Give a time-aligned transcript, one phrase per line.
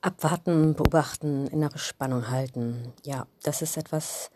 [0.00, 2.92] Abwarten, beobachten, innere Spannung halten.
[3.04, 4.30] Ja, das ist etwas,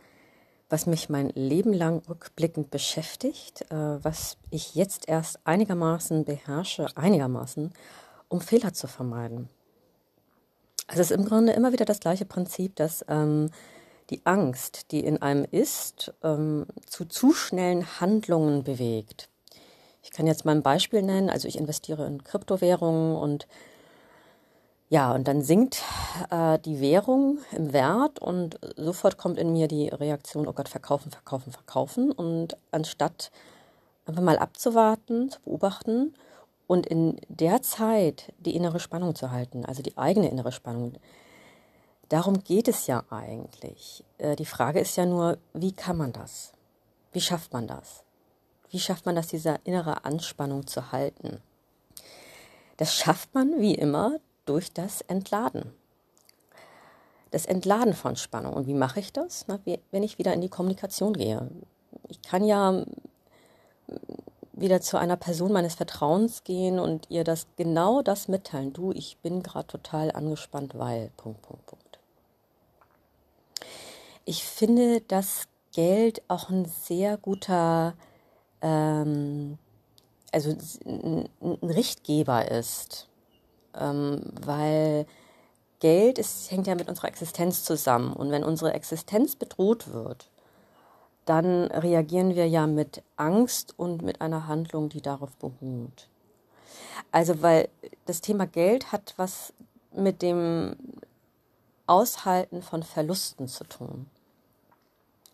[0.69, 7.73] was mich mein Leben lang rückblickend beschäftigt, äh, was ich jetzt erst einigermaßen beherrsche, einigermaßen,
[8.29, 9.49] um Fehler zu vermeiden.
[10.89, 13.51] Also es ist im Grunde immer wieder das gleiche Prinzip, dass ähm,
[14.11, 19.29] die Angst, die in einem ist, ähm, zu zu schnellen Handlungen bewegt.
[20.03, 21.31] Ich kann jetzt mal ein Beispiel nennen.
[21.31, 23.47] Also ich investiere in Kryptowährungen und
[24.93, 25.83] ja, und dann sinkt
[26.29, 31.11] äh, die Währung im Wert und sofort kommt in mir die Reaktion, oh Gott, verkaufen,
[31.11, 32.13] verkaufen, verkaufen.
[32.13, 33.31] Und anstatt
[34.05, 36.13] einfach mal abzuwarten, zu beobachten
[36.67, 40.93] und in der Zeit die innere Spannung zu halten, also die eigene innere Spannung,
[42.11, 44.05] darum geht es ja eigentlich.
[44.19, 46.53] Äh, die Frage ist ja nur, wie kann man das?
[47.13, 48.05] Wie schafft man das?
[48.69, 51.41] Wie schafft man das, diese innere Anspannung zu halten?
[52.77, 55.73] Das schafft man wie immer durch das Entladen.
[57.31, 58.53] Das Entladen von Spannung.
[58.55, 59.47] Und wie mache ich das?
[59.49, 59.59] Na,
[59.91, 61.49] wenn ich wieder in die Kommunikation gehe.
[62.09, 62.85] Ich kann ja
[64.53, 68.73] wieder zu einer Person meines Vertrauens gehen und ihr das genau das mitteilen.
[68.73, 71.11] Du, ich bin gerade total angespannt, weil.
[71.17, 71.99] Punkt, Punkt, Punkt.
[74.25, 77.95] Ich finde, dass Geld auch ein sehr guter,
[78.61, 79.59] ähm,
[80.31, 81.29] also ein
[81.63, 83.09] Richtgeber ist
[83.79, 85.07] ähm, weil
[85.81, 88.13] Geld ist, hängt ja mit unserer Existenz zusammen.
[88.13, 90.31] Und wenn unsere Existenz bedroht wird,
[91.25, 96.09] dann reagieren wir ja mit Angst und mit einer Handlung, die darauf beruht.
[97.11, 97.69] Also, weil
[98.07, 99.53] das Thema Geld hat was
[99.93, 100.77] mit dem
[101.87, 104.07] Aushalten von Verlusten zu tun.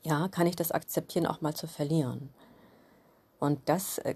[0.02, 2.30] Ja, kann ich das akzeptieren, auch mal zu verlieren?
[3.38, 4.14] Und das äh,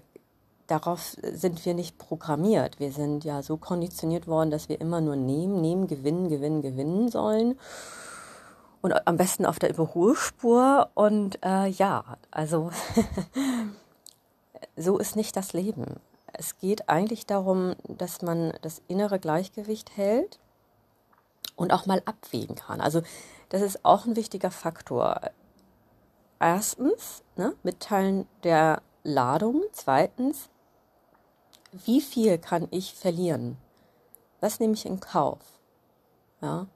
[0.67, 2.79] darauf sind wir nicht programmiert.
[2.79, 7.09] Wir sind ja so konditioniert worden, dass wir immer nur nehmen, nehmen, gewinnen, gewinnen, gewinnen
[7.09, 7.59] sollen.
[8.81, 10.89] Und am besten auf der Überholspur.
[10.93, 12.71] Und äh, ja, also
[14.77, 15.99] so ist nicht das Leben.
[16.33, 20.39] Es geht eigentlich darum, dass man das innere Gleichgewicht hält
[21.55, 22.81] und auch mal abwägen kann.
[22.81, 23.03] Also
[23.49, 25.21] das ist auch ein wichtiger Faktor.
[26.39, 29.61] Erstens, ne, Mitteilen der Ladung.
[29.71, 30.49] Zweitens,
[31.85, 33.57] wie viel kann ich verlieren?
[34.39, 35.39] Was nehme ich in Kauf?
[36.41, 36.67] Ja.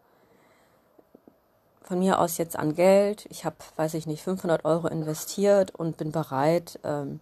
[1.84, 3.26] Von mir aus jetzt an Geld.
[3.30, 7.20] Ich habe, weiß ich nicht, 500 Euro investiert und bin bereit, ähm,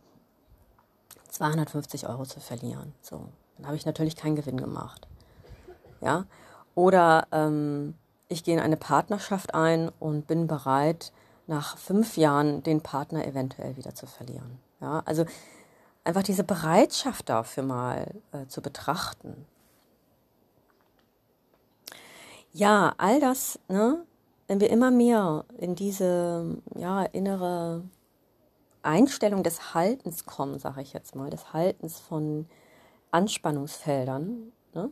[1.30, 2.94] 250 Euro zu verlieren.
[3.02, 3.28] So,
[3.58, 5.08] dann habe ich natürlich keinen Gewinn gemacht.
[6.02, 6.26] Ja.
[6.74, 7.96] Oder ähm,
[8.28, 11.12] ich gehe in eine Partnerschaft ein und bin bereit,
[11.48, 14.60] nach fünf Jahren den Partner eventuell wieder zu verlieren.
[14.82, 15.26] Ja, also
[16.06, 19.46] einfach diese Bereitschaft dafür mal äh, zu betrachten.
[22.54, 24.06] Ja, all das, ne,
[24.48, 27.84] wenn wir immer mehr in diese ja, innere
[28.82, 32.48] Einstellung des Haltens kommen, sage ich jetzt mal, des Haltens von
[33.12, 34.92] Anspannungsfeldern, ne,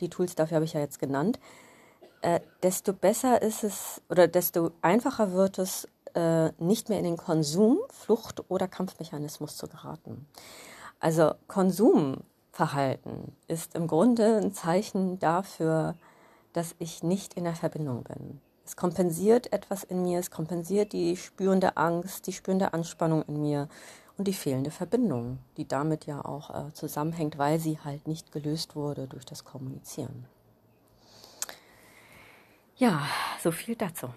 [0.00, 1.38] die Tools dafür habe ich ja jetzt genannt,
[2.22, 7.16] äh, desto besser ist es oder desto einfacher wird es, äh, nicht mehr in den
[7.16, 10.26] Konsum, Flucht oder Kampfmechanismus zu geraten.
[11.00, 15.94] Also Konsumverhalten ist im Grunde ein Zeichen dafür,
[16.52, 18.40] dass ich nicht in der Verbindung bin.
[18.64, 23.68] Es kompensiert etwas in mir, es kompensiert die spürende Angst, die spürende Anspannung in mir
[24.18, 28.76] und die fehlende Verbindung, die damit ja auch äh, zusammenhängt, weil sie halt nicht gelöst
[28.76, 30.26] wurde durch das Kommunizieren.
[32.76, 33.02] Ja,
[33.42, 34.08] so viel dazu.